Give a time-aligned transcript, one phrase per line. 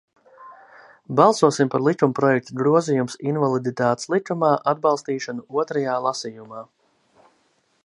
[1.19, 6.67] "Balsosim par likumprojekta "Grozījums Invaliditātes likumā" atbalstīšanu otrajā lasījumā!"